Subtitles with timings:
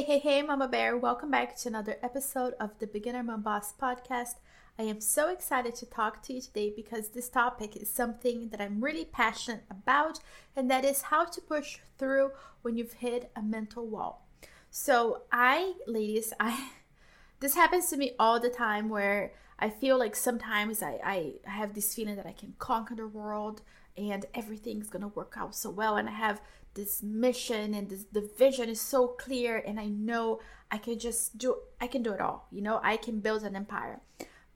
[0.00, 0.96] Hey, hey, hey, Mama Bear.
[0.96, 4.36] Welcome back to another episode of the Beginner Mom Boss podcast.
[4.78, 8.62] I am so excited to talk to you today because this topic is something that
[8.62, 10.20] I'm really passionate about,
[10.56, 12.30] and that is how to push through
[12.62, 14.26] when you've hit a mental wall.
[14.70, 16.70] So, I, ladies, I
[17.40, 21.74] this happens to me all the time where I feel like sometimes I, I have
[21.74, 23.60] this feeling that I can conquer the world
[23.96, 26.40] and everything's gonna work out so well and I have
[26.74, 30.40] this mission and this the vision is so clear and I know
[30.70, 32.46] I can just do I can do it all.
[32.50, 34.00] You know, I can build an empire.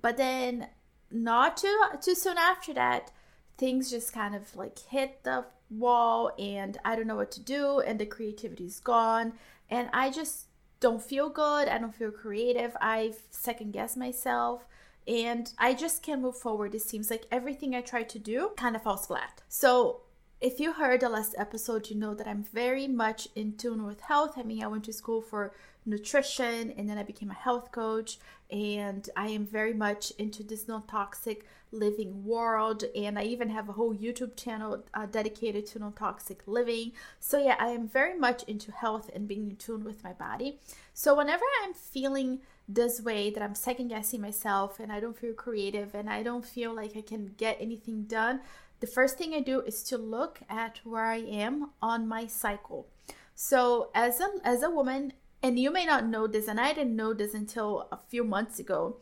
[0.00, 0.68] But then
[1.10, 3.10] not too too soon after that,
[3.58, 7.80] things just kind of like hit the wall and I don't know what to do
[7.80, 9.32] and the creativity is gone
[9.70, 10.46] and I just
[10.80, 11.68] don't feel good.
[11.68, 12.76] I don't feel creative.
[12.80, 14.66] I second guess myself
[15.06, 16.74] and I just can't move forward.
[16.74, 19.42] It seems like everything I try to do kind of falls flat.
[19.48, 20.02] So
[20.42, 24.00] if you heard the last episode, you know that I'm very much in tune with
[24.00, 24.34] health.
[24.36, 25.54] I mean, I went to school for
[25.86, 28.18] nutrition and then I became a health coach,
[28.50, 32.84] and I am very much into this non toxic living world.
[32.94, 36.92] And I even have a whole YouTube channel uh, dedicated to non toxic living.
[37.20, 40.58] So, yeah, I am very much into health and being in tune with my body.
[40.92, 45.34] So, whenever I'm feeling this way that I'm second guessing myself and I don't feel
[45.34, 48.40] creative and I don't feel like I can get anything done,
[48.80, 52.88] the first thing I do is to look at where I am on my cycle.
[53.34, 56.96] So as a as a woman, and you may not know this, and I didn't
[56.96, 58.96] know this until a few months ago,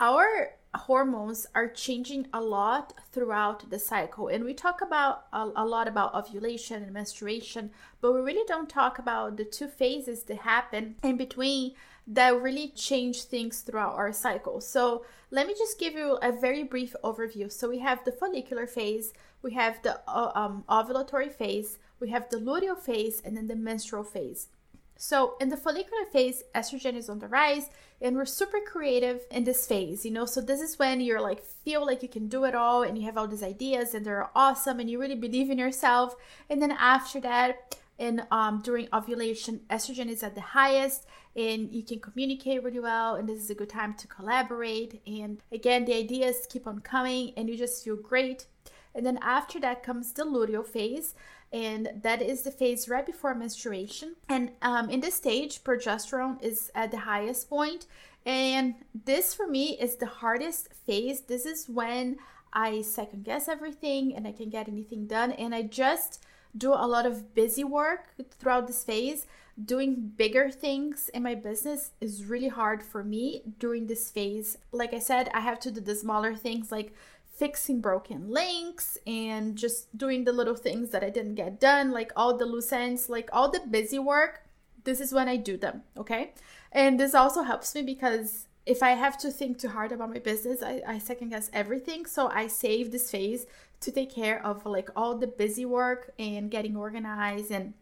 [0.00, 5.64] our hormones are changing a lot throughout the cycle and we talk about a, a,
[5.64, 10.38] lot about ovulation and menstruation but we really don't talk about the two phases that
[10.38, 11.72] happen in between
[12.06, 14.60] that really change things throughout our cycle.
[14.60, 17.50] So, let me just give you a very brief overview.
[17.50, 22.28] So, we have the follicular phase, we have the uh, um, ovulatory phase, we have
[22.30, 24.48] the luteal phase, and then the menstrual phase.
[24.96, 27.68] So, in the follicular phase, estrogen is on the rise,
[28.00, 30.24] and we're super creative in this phase, you know.
[30.24, 33.04] So, this is when you're like, feel like you can do it all, and you
[33.04, 36.14] have all these ideas, and they're awesome, and you really believe in yourself.
[36.48, 41.06] And then after that, and um, during ovulation estrogen is at the highest
[41.36, 45.00] and you can communicate really well and this is a good time to collaborate.
[45.06, 48.46] And again the ideas keep on coming and you just feel great.
[48.94, 51.14] And then after that comes the luteal phase
[51.52, 54.16] and that is the phase right before menstruation.
[54.28, 57.86] And um, in this stage progesterone is at the highest point.
[58.26, 58.74] And
[59.04, 61.22] this for me is the hardest phase.
[61.22, 62.16] This is when
[62.56, 65.32] i second guess everything and i can get anything done.
[65.32, 66.24] And i just
[66.56, 69.26] do a lot of busy work throughout this phase.
[69.62, 74.58] Doing bigger things in my business is really hard for me during this phase.
[74.72, 76.92] Like I said, I have to do the smaller things like
[77.36, 82.12] fixing broken links and just doing the little things that I didn't get done, like
[82.16, 84.42] all the loose ends, like all the busy work.
[84.84, 86.32] This is when I do them, okay?
[86.70, 90.18] And this also helps me because if I have to think too hard about my
[90.18, 92.06] business, I, I second guess everything.
[92.06, 93.46] So I save this phase
[93.80, 97.74] to take care of like all the busy work and getting organized and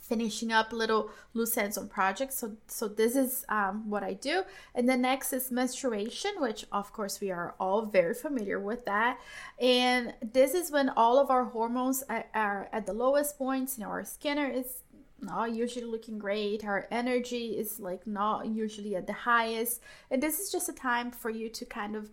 [0.00, 2.36] finishing up little loose ends on projects.
[2.38, 4.42] So so this is um, what I do.
[4.74, 9.20] And the next is menstruation, which of course we are all very familiar with that.
[9.60, 13.78] And this is when all of our hormones are, are at the lowest points.
[13.78, 14.82] You know, our skin is
[15.22, 16.64] not usually looking great.
[16.64, 19.80] Our energy is like not usually at the highest.
[20.10, 22.10] And this is just a time for you to kind of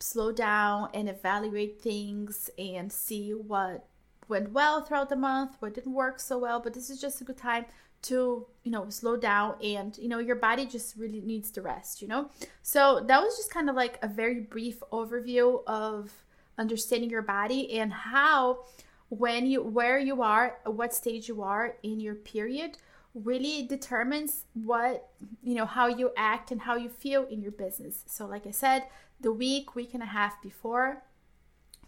[0.00, 3.86] slow down and evaluate things and see what
[4.28, 6.60] went well throughout the month, what didn't work so well.
[6.60, 7.66] But this is just a good time
[8.00, 12.00] to you know slow down and you know your body just really needs to rest
[12.00, 12.30] you know
[12.62, 16.12] so that was just kind of like a very brief overview of
[16.58, 18.64] understanding your body and how
[19.08, 22.76] when you where you are what stage you are in your period
[23.14, 25.10] really determines what
[25.42, 28.04] you know how you act and how you feel in your business.
[28.06, 28.84] So like i said
[29.20, 31.02] the week week and a half before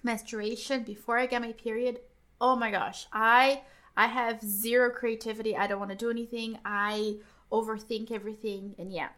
[0.03, 2.01] menstruation before i get my period
[2.41, 3.61] oh my gosh i
[3.97, 5.57] i have zero creativity.
[5.57, 6.59] I don't want to do anything.
[6.65, 7.17] I
[7.53, 9.09] overthink everything and yeah.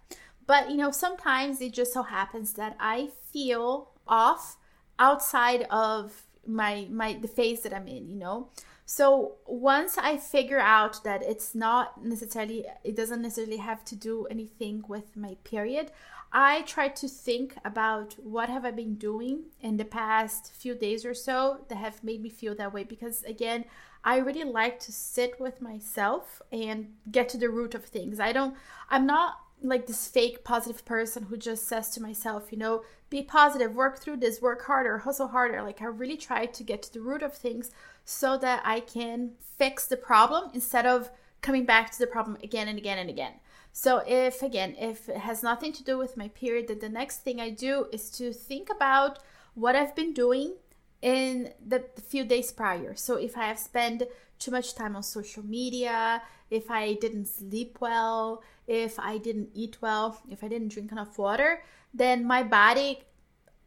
[0.46, 4.56] But you know sometimes it just so happens that i feel off
[4.98, 8.48] outside of my my the phase that I'm in, you know.
[8.84, 14.26] So once I figure out that it's not necessarily it doesn't necessarily have to do
[14.26, 15.92] anything with my period,
[16.32, 21.04] I try to think about what have I been doing in the past few days
[21.04, 23.64] or so that have made me feel that way because again,
[24.04, 28.18] I really like to sit with myself and get to the root of things.
[28.18, 28.56] I don't
[28.90, 33.22] I'm not like this fake positive person who just says to myself, you know, be
[33.22, 35.62] positive, work through this, work harder, hustle harder.
[35.62, 37.70] Like I really try to get to the root of things
[38.04, 41.10] so that I can fix the problem instead of
[41.40, 43.34] coming back to the problem again and again and again.
[43.72, 47.18] So if again, if it has nothing to do with my period, then the next
[47.18, 49.18] thing I do is to think about
[49.54, 50.54] what I've been doing
[51.02, 52.94] in the, few days prior.
[52.94, 54.04] So if I have spent
[54.38, 59.78] too much time on social media, if I didn't sleep well, if I didn't eat
[59.80, 61.62] well, if I didn't drink enough water,
[61.92, 63.02] then my body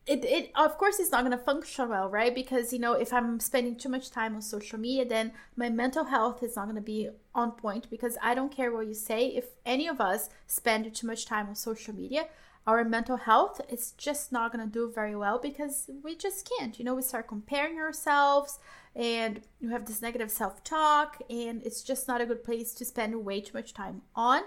[0.08, 2.34] it, it of course it's not going to function well right?
[2.34, 6.06] Because you know if i'm spending too much time on social media then my mental
[6.06, 9.28] health is not going to be on point because i don't care what you say.
[9.28, 12.28] If any of us spend too much time on social media
[12.68, 16.80] our mental health is just not going to do very well because we just can't.
[16.80, 18.60] You know we start comparing ourselves
[18.96, 23.26] and you have this negative self-talk and it's just not a good place to spend
[23.26, 24.42] way too much time on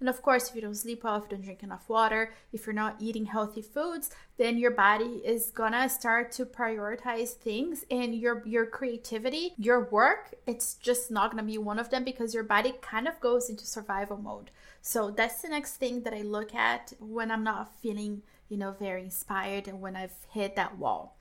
[0.00, 2.66] and of course, if you don't sleep well, if you don't drink enough water, if
[2.66, 8.14] you're not eating healthy foods, then your body is gonna start to prioritize things and
[8.14, 12.42] your your creativity, your work, it's just not gonna be one of them because your
[12.42, 14.50] body kind of goes into survival mode.
[14.80, 18.72] So that's the next thing that I look at when I'm not feeling, you know,
[18.72, 21.16] very inspired and when I've hit that wall.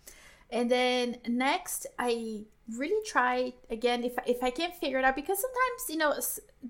[0.52, 2.46] And then next, I
[2.78, 6.14] really try again if if I can't figure it out because sometimes you know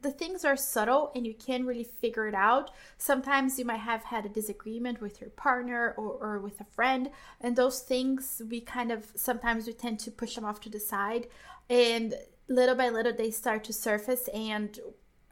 [0.02, 2.72] the things are subtle and you can't really figure it out.
[2.98, 7.10] Sometimes you might have had a disagreement with your partner or, or with a friend,
[7.42, 10.80] and those things we kind of sometimes we tend to push them off to the
[10.80, 11.28] side,
[11.70, 12.16] and
[12.48, 14.80] little by little they start to surface and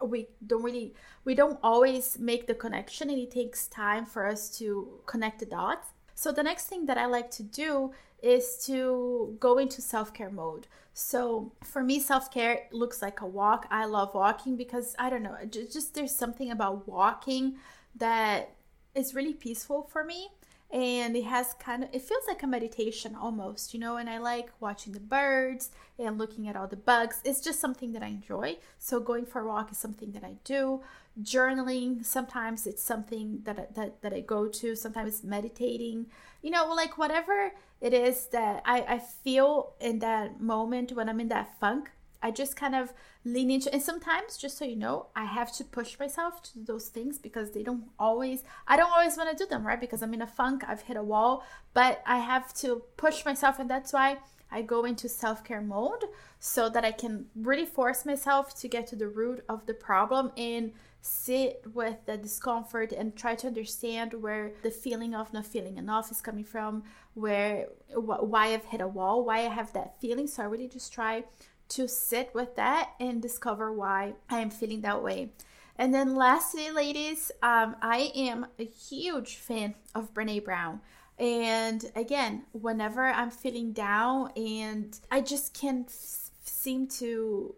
[0.02, 0.94] we don't really
[1.26, 5.46] we don't always make the connection and it takes time for us to connect the
[5.46, 7.92] dots so the next thing that i like to do
[8.22, 10.68] is to go into self care mode.
[10.94, 13.68] So for me, self care looks like a walk.
[13.70, 17.58] I love walking because I don't know, just there's something about walking
[17.96, 18.56] that
[18.96, 20.30] is really peaceful for me
[20.72, 24.18] and it has kind of it feels like a meditation almost you know and i
[24.18, 28.08] like watching the birds and looking at all the bugs it's just something that i
[28.08, 30.82] enjoy so going for a walk is something that i do
[31.22, 36.06] journaling sometimes it's something that that, that i go to sometimes meditating
[36.42, 41.20] you know like whatever it is that I, I feel in that moment when i'm
[41.20, 41.92] in that funk
[42.28, 42.94] I just kind of
[43.24, 46.66] lean into and sometimes just so you know, I have to push myself to do
[46.66, 49.80] those things because they don't always I don't always want to do them, right?
[49.80, 53.60] Because I'm in a funk, I've hit a wall, but I have to push myself
[53.60, 54.18] and that's why
[54.52, 56.04] I go into self-care mode
[56.40, 60.32] so that I can really force myself to get to the root of the problem
[60.38, 65.78] and sit with the discomfort and try to understand where the feeling of not feeling
[65.78, 66.84] enough is coming from,
[67.14, 70.28] where wh- why I've hit a wall, why I have that feeling.
[70.28, 71.24] So I really just try
[71.70, 75.32] to sit with that and discover why I am feeling that way.
[75.78, 80.82] And then, lastly, ladies, um, I am a huge fan of Brene Brown.
[81.20, 87.56] And again, whenever I'm feeling down and I just can't f- seem to,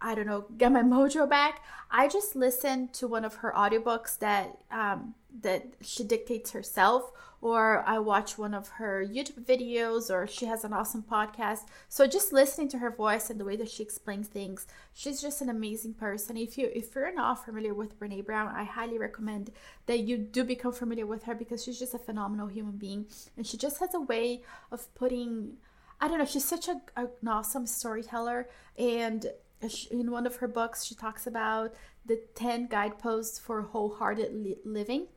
[0.00, 4.18] I don't know, get my mojo back, I just listen to one of her audiobooks
[4.18, 7.10] that um, that she dictates herself
[7.44, 11.66] or I watch one of her YouTube videos, or she has an awesome podcast.
[11.90, 15.42] So just listening to her voice and the way that she explains things, she's just
[15.42, 16.38] an amazing person.
[16.38, 19.50] If you if you're not familiar with Brene Brown, I highly recommend
[19.84, 23.04] that you do become familiar with her because she's just a phenomenal human being,
[23.36, 24.40] and she just has a way
[24.72, 25.58] of putting.
[26.00, 26.24] I don't know.
[26.24, 28.48] She's such a, an awesome storyteller,
[28.78, 29.26] and
[29.90, 31.74] in one of her books, she talks about
[32.06, 35.08] the 10 guideposts for wholehearted li- living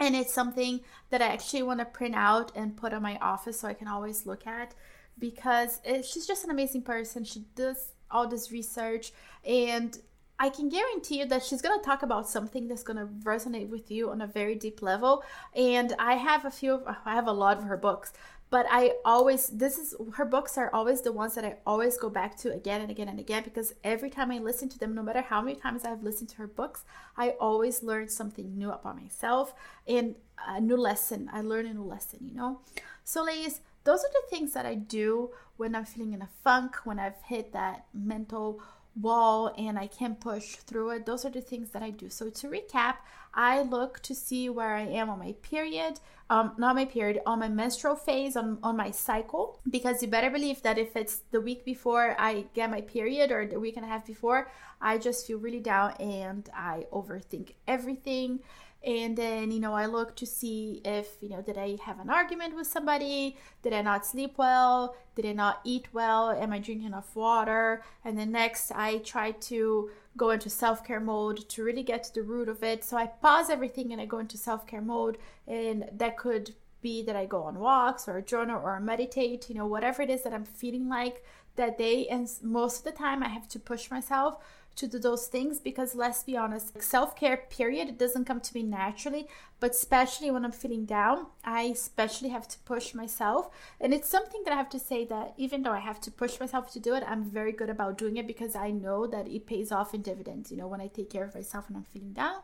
[0.00, 3.60] and it's something that I actually want to print out and put on my office
[3.60, 4.74] so I can always look at
[5.18, 7.24] because it, she's just an amazing person.
[7.24, 9.12] She does all this research
[9.44, 9.98] and
[10.38, 13.68] I can guarantee you that she's going to talk about something that's going to resonate
[13.68, 15.22] with you on a very deep level.
[15.54, 18.12] And I have a few, I have a lot of her books,
[18.50, 22.08] but I always this is her books are always the ones that I always go
[22.08, 25.02] back to again and again and again because every time I listen to them no
[25.02, 26.84] matter how many times I've listened to her books
[27.16, 29.54] I always learn something new about myself
[29.86, 30.14] and
[30.46, 31.30] a new lesson.
[31.32, 32.60] I learn a new lesson you know?
[33.02, 36.76] So ladies those are the things that I do when I'm feeling in a funk
[36.84, 38.62] when I've hit that mental
[39.00, 41.06] wall and I can't push through it.
[41.06, 42.08] Those are the things that I do.
[42.10, 42.96] So to recap,
[43.34, 45.98] I look to see where I am on my period,
[46.30, 50.30] um, not my period, on my menstrual phase, on, on my cycle, because you better
[50.30, 53.84] believe that if it's the week before I get my period or the week and
[53.84, 58.40] a half before, I just feel really down and I overthink everything
[58.84, 62.10] and then you know i look to see if you know did i have an
[62.10, 63.36] argument with somebody?
[63.62, 64.96] Did i not sleep well?
[65.14, 66.30] Did i not eat well?
[66.30, 67.82] Am i drinking enough water?
[68.04, 72.22] And then next i try to go into self-care mode to really get to the
[72.22, 72.84] root of it.
[72.84, 75.18] So i pause everything and i go into self-care mode.
[75.46, 79.64] And that could be that i go on walks or journal or meditate you know
[79.66, 81.24] whatever it is that i'm feeling like
[81.56, 82.06] that day.
[82.08, 84.38] And most of the time i have to push myself
[84.76, 88.54] to do those things because let's be honest, self care, period, it doesn't come to
[88.54, 89.28] me naturally,
[89.60, 93.50] but especially when I'm feeling down, I especially have to push myself.
[93.80, 96.40] And it's something that I have to say that even though I have to push
[96.40, 99.46] myself to do it, I'm very good about doing it because I know that it
[99.46, 102.12] pays off in dividends, you know, when I take care of myself and I'm feeling
[102.12, 102.40] down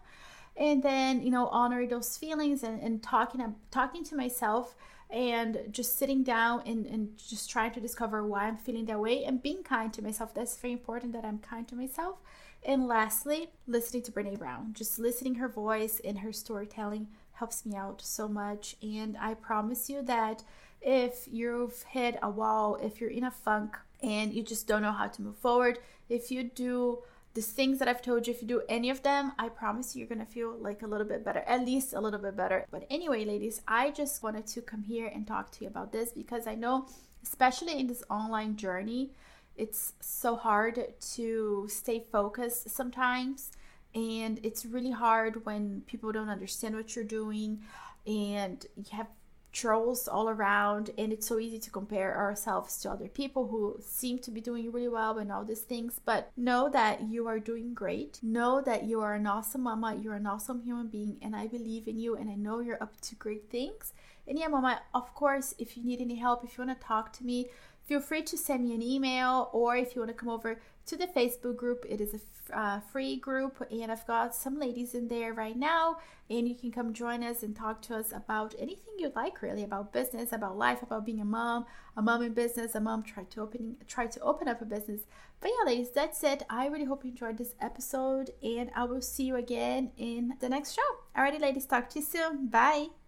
[0.56, 4.75] and then you know honoring those feelings and, and talking talking to myself
[5.12, 9.25] and just sitting down and, and just trying to discover why I'm feeling that way
[9.25, 10.35] and being kind to myself.
[10.35, 12.19] That's very important that I'm kind to myself.
[12.62, 14.75] And lastly, listening to Brene Brown.
[14.75, 18.76] Just listening her voice and her storytelling helps me out so much.
[18.83, 20.45] And I promise you that
[20.83, 24.93] if you've hit a wall, if you're in a funk and you just don't know
[24.93, 26.99] how to move forward, if you do
[27.34, 30.00] these things that I've told you, if you do any of them, I promise you,
[30.00, 32.66] you're gonna feel like a little bit better, at least a little bit better.
[32.70, 36.12] But anyway, ladies, I just wanted to come here and talk to you about this
[36.12, 36.88] because I know,
[37.22, 39.12] especially in this online journey,
[39.56, 43.52] it's so hard to stay focused sometimes.
[43.94, 47.60] And it's really hard when people don't understand what you're doing
[48.06, 49.08] and you have
[49.52, 54.19] trolls all around and it's so easy to compare ourselves to other people who seem
[54.19, 56.00] to be doing really well and all these things.
[56.04, 58.19] But know that you are doing great.
[58.23, 59.99] Know that you are an awesome mama.
[60.00, 63.00] You're an awesome human being and i believe in you and i know you're up
[63.00, 63.92] to great things.
[64.26, 67.12] And yeah mama of course if you need any help if you want to talk
[67.14, 67.49] to me
[67.85, 70.97] feel free to send me an email or if you want to come over to
[70.97, 71.87] the Facebook group.
[71.88, 75.99] It is a uh, free group, and I've got some ladies in there right now.
[76.28, 79.62] And you can come join us and talk to us about anything you like, really,
[79.62, 81.64] about business, about life, about being a mom,
[81.97, 85.02] a mom in business, a mom try to open try to open up a business.
[85.40, 86.42] But yeah, ladies, that's it.
[86.50, 90.49] I really hope you enjoyed this episode, and I will see you again in the
[90.49, 90.90] next show.
[91.16, 92.49] Alrighty, ladies, talk to you soon.
[92.49, 93.00] Bye.